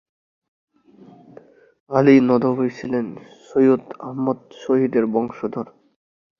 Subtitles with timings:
[1.91, 3.07] আলী নদভী ছিলেন
[3.47, 5.67] সৈয়দ আহমদ শহীদের বংশধর।